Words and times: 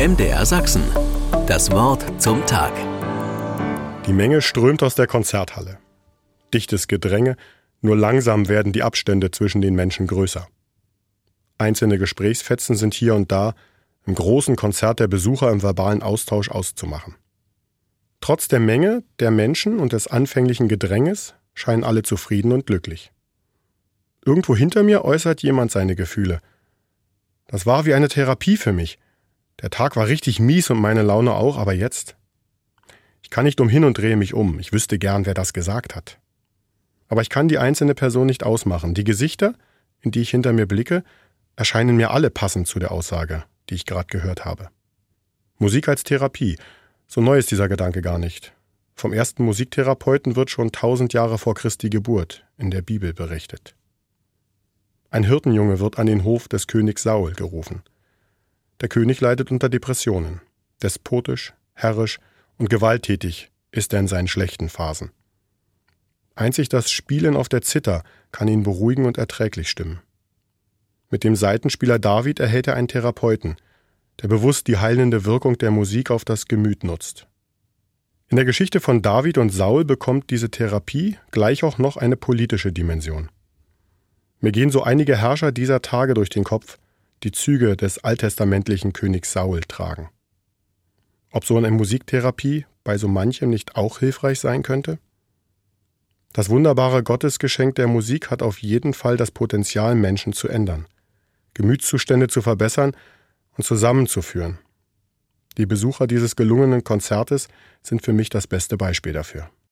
MDR 0.00 0.46
Sachsen. 0.46 0.82
Das 1.46 1.70
Wort 1.72 2.22
zum 2.22 2.46
Tag. 2.46 2.72
Die 4.06 4.14
Menge 4.14 4.40
strömt 4.40 4.82
aus 4.82 4.94
der 4.94 5.06
Konzerthalle. 5.06 5.78
Dichtes 6.54 6.88
Gedränge, 6.88 7.36
nur 7.82 7.98
langsam 7.98 8.48
werden 8.48 8.72
die 8.72 8.82
Abstände 8.82 9.30
zwischen 9.30 9.60
den 9.60 9.74
Menschen 9.74 10.06
größer. 10.06 10.48
Einzelne 11.58 11.98
Gesprächsfetzen 11.98 12.76
sind 12.76 12.94
hier 12.94 13.14
und 13.14 13.30
da 13.30 13.54
im 14.06 14.14
großen 14.14 14.56
Konzert 14.56 15.00
der 15.00 15.06
Besucher 15.06 15.50
im 15.50 15.62
verbalen 15.62 16.02
Austausch 16.02 16.50
auszumachen. 16.50 17.16
Trotz 18.22 18.48
der 18.48 18.60
Menge 18.60 19.02
der 19.18 19.30
Menschen 19.30 19.78
und 19.78 19.92
des 19.92 20.06
anfänglichen 20.06 20.68
Gedränges 20.68 21.34
scheinen 21.52 21.84
alle 21.84 22.02
zufrieden 22.04 22.52
und 22.52 22.64
glücklich. 22.64 23.12
Irgendwo 24.24 24.56
hinter 24.56 24.82
mir 24.82 25.04
äußert 25.04 25.42
jemand 25.42 25.70
seine 25.70 25.94
Gefühle. 25.94 26.40
Das 27.48 27.66
war 27.66 27.84
wie 27.84 27.92
eine 27.92 28.08
Therapie 28.08 28.56
für 28.56 28.72
mich. 28.72 28.98
Der 29.62 29.70
Tag 29.70 29.96
war 29.96 30.06
richtig 30.06 30.40
mies 30.40 30.70
und 30.70 30.80
meine 30.80 31.02
Laune 31.02 31.34
auch, 31.34 31.58
aber 31.58 31.74
jetzt? 31.74 32.16
Ich 33.22 33.30
kann 33.30 33.44
nicht 33.44 33.60
umhin 33.60 33.84
und 33.84 33.98
drehe 33.98 34.16
mich 34.16 34.34
um. 34.34 34.58
Ich 34.58 34.72
wüsste 34.72 34.98
gern, 34.98 35.26
wer 35.26 35.34
das 35.34 35.52
gesagt 35.52 35.94
hat. 35.94 36.18
Aber 37.08 37.22
ich 37.22 37.28
kann 37.28 37.48
die 37.48 37.58
einzelne 37.58 37.94
Person 37.94 38.26
nicht 38.26 38.44
ausmachen. 38.44 38.94
Die 38.94 39.04
Gesichter, 39.04 39.54
in 40.00 40.10
die 40.10 40.20
ich 40.20 40.30
hinter 40.30 40.52
mir 40.52 40.66
blicke, 40.66 41.04
erscheinen 41.56 41.96
mir 41.96 42.10
alle 42.10 42.30
passend 42.30 42.68
zu 42.68 42.78
der 42.78 42.90
Aussage, 42.90 43.44
die 43.68 43.74
ich 43.74 43.84
gerade 43.84 44.06
gehört 44.06 44.44
habe. 44.44 44.68
Musik 45.58 45.88
als 45.88 46.04
Therapie. 46.04 46.56
So 47.06 47.20
neu 47.20 47.38
ist 47.38 47.50
dieser 47.50 47.68
Gedanke 47.68 48.00
gar 48.00 48.18
nicht. 48.18 48.54
Vom 48.94 49.12
ersten 49.12 49.44
Musiktherapeuten 49.44 50.36
wird 50.36 50.50
schon 50.50 50.72
tausend 50.72 51.12
Jahre 51.12 51.38
vor 51.38 51.54
Christi 51.54 51.90
Geburt 51.90 52.46
in 52.56 52.70
der 52.70 52.82
Bibel 52.82 53.12
berichtet. 53.12 53.74
Ein 55.10 55.24
Hirtenjunge 55.24 55.80
wird 55.80 55.98
an 55.98 56.06
den 56.06 56.24
Hof 56.24 56.48
des 56.48 56.66
Königs 56.66 57.02
Saul 57.02 57.32
gerufen. 57.32 57.82
Der 58.80 58.88
König 58.88 59.20
leidet 59.20 59.50
unter 59.50 59.68
Depressionen. 59.68 60.40
Despotisch, 60.82 61.52
herrisch 61.74 62.18
und 62.56 62.70
gewalttätig 62.70 63.50
ist 63.72 63.92
er 63.92 64.00
in 64.00 64.08
seinen 64.08 64.28
schlechten 64.28 64.68
Phasen. 64.68 65.10
Einzig 66.34 66.68
das 66.70 66.90
Spielen 66.90 67.36
auf 67.36 67.48
der 67.48 67.62
Zither 67.62 68.02
kann 68.32 68.48
ihn 68.48 68.62
beruhigen 68.62 69.04
und 69.04 69.18
erträglich 69.18 69.68
stimmen. 69.68 70.00
Mit 71.10 71.24
dem 71.24 71.36
Seitenspieler 71.36 71.98
David 71.98 72.40
erhält 72.40 72.68
er 72.68 72.76
einen 72.76 72.88
Therapeuten, 72.88 73.56
der 74.22 74.28
bewusst 74.28 74.66
die 74.66 74.78
heilende 74.78 75.24
Wirkung 75.24 75.58
der 75.58 75.70
Musik 75.70 76.10
auf 76.10 76.24
das 76.24 76.46
Gemüt 76.46 76.84
nutzt. 76.84 77.26
In 78.28 78.36
der 78.36 78.44
Geschichte 78.44 78.80
von 78.80 79.02
David 79.02 79.38
und 79.38 79.50
Saul 79.50 79.84
bekommt 79.84 80.30
diese 80.30 80.50
Therapie 80.50 81.18
gleich 81.32 81.64
auch 81.64 81.78
noch 81.78 81.96
eine 81.96 82.16
politische 82.16 82.72
Dimension. 82.72 83.28
Mir 84.40 84.52
gehen 84.52 84.70
so 84.70 84.82
einige 84.82 85.16
Herrscher 85.16 85.52
dieser 85.52 85.82
Tage 85.82 86.14
durch 86.14 86.30
den 86.30 86.44
Kopf, 86.44 86.78
die 87.22 87.32
Züge 87.32 87.76
des 87.76 87.98
alttestamentlichen 87.98 88.92
Königs 88.92 89.32
Saul 89.32 89.60
tragen. 89.60 90.10
Ob 91.30 91.44
so 91.44 91.56
eine 91.56 91.70
Musiktherapie 91.70 92.66
bei 92.82 92.98
so 92.98 93.08
manchem 93.08 93.50
nicht 93.50 93.76
auch 93.76 93.98
hilfreich 93.98 94.40
sein 94.40 94.62
könnte? 94.62 94.98
Das 96.32 96.48
wunderbare 96.48 97.02
Gottesgeschenk 97.02 97.74
der 97.74 97.88
Musik 97.88 98.30
hat 98.30 98.42
auf 98.42 98.58
jeden 98.58 98.94
Fall 98.94 99.16
das 99.16 99.30
Potenzial, 99.30 99.94
Menschen 99.94 100.32
zu 100.32 100.48
ändern, 100.48 100.86
Gemütszustände 101.54 102.28
zu 102.28 102.40
verbessern 102.40 102.96
und 103.56 103.64
zusammenzuführen. 103.64 104.58
Die 105.58 105.66
Besucher 105.66 106.06
dieses 106.06 106.36
gelungenen 106.36 106.84
Konzertes 106.84 107.48
sind 107.82 108.02
für 108.02 108.12
mich 108.12 108.30
das 108.30 108.46
beste 108.46 108.76
Beispiel 108.76 109.12
dafür. 109.12 109.50